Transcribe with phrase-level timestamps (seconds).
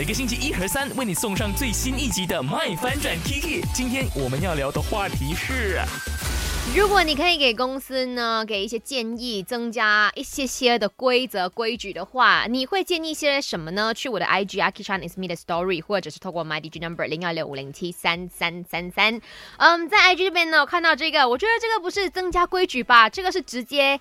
[0.00, 3.62] 每个星期一和三为你送上最新一集的《麦翻转 Kiki》。
[3.74, 5.78] 今天我们要聊的话题是。
[6.74, 13.92] 如果你可以给公司呢给一些建议，增加一些些的规则规矩的话，你会建议些什么呢？
[13.92, 19.20] 去我的 IG Aki Chan is me 的 story，或者是透过 My DG number 零二六五零七三三三三。
[19.58, 24.00] 嗯，在 IG 这边呢，我看到这个，我觉得这个不是增加规矩吧，这个是直接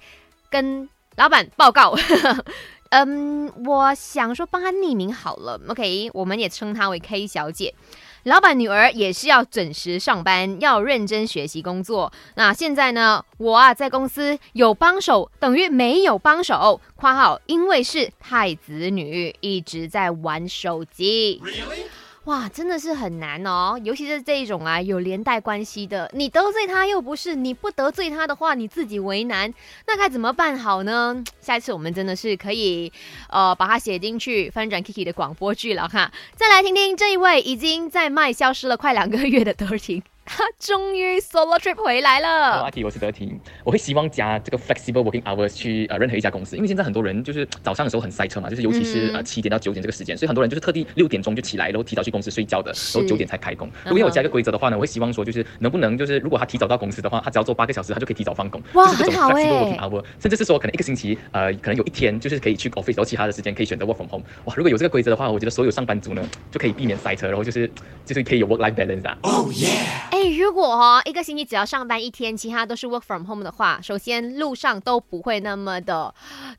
[0.50, 0.88] 跟
[1.18, 1.94] 老板报告。
[2.90, 7.74] 嗯，我想说帮他匿名好了，OK，我们也称她为 K 小姐。
[8.24, 12.12] 老板女儿也是要准时上班，要认真学习工作。
[12.36, 16.82] 那现在呢，我啊在公司有帮手，等于没有帮手。
[16.96, 21.42] 括号，因为是太子女，一直在玩手机。
[22.30, 29.52] 哇，真的是很难哦，尤其是这一种啊，有连带关系的，你得罪他又不是，你不得罪他的话，你自己为难，
[29.88, 31.24] 那该怎么办好呢？
[31.42, 32.94] 下一次我们真的是可以，
[33.30, 36.12] 呃，把它写进去翻转 Kiki 的广播剧了哈。
[36.36, 40.04] 再来听听这一位已经在麦消失了快两个月的德婷。
[40.32, 42.62] 他 终于 solo trip 回来了。
[42.62, 53.68] 阿 K，我是德婷，我会希望加这个 flexible working hours 去呃任何一家公司，因为现在很多人就是早上的时候很塞车嘛，就是尤其是呃七点到九点这个时间，所以很多人就是特地六点钟就起来，然后提早去公司睡觉的，然后九点才开工。
[53.86, 58.62] 如果我加一个规则的话呢，我会希望说就是能不能就是如果他提早到公司的话，他只要做八个小时，他就可以提早放工。
[58.74, 59.78] 哇，很好哎。
[60.20, 64.24] 甚至是说可能一个星期呃可能有一天就是可以去 office，然后其他的时间可以选择 work from home。
[64.46, 66.22] 哇，如果有这个规则的话，我觉得所有上班族呢
[66.52, 67.70] 就可以避免塞车，然后就是
[68.06, 69.18] 就是可以有 work life balance 啊。
[69.22, 70.19] Oh yeah。
[70.20, 71.02] 哎，如果哈。
[71.06, 76.14] 一个星期只要上班一天，其他都是 work from home 的话，首先路上都不会那么的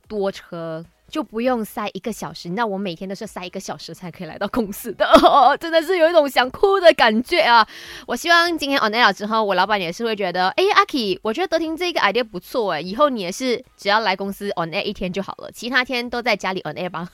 [0.07, 2.49] 多车，就不用塞一个小时。
[2.49, 7.65] 那我每天都是塞一个小时才可以来到公司的，哦真的是有一种想哭的感觉啊！
[8.07, 17.07] 我希望今天 on air 之后，我老板也是会觉得，哎，阿 K，我觉得德婷这个 idea 不错哎，以后你也是只要来公司 on air 一天就好了，其他天都在家里 on air 吧。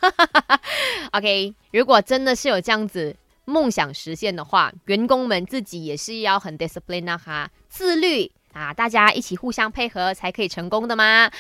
[1.12, 3.14] OK，如果真的是有这样子。
[3.50, 11.32] 梦想实现的话，员工们自己也是要很 discipline 啊哈，自律啊，大家一起互相配合才可以成功的嘛？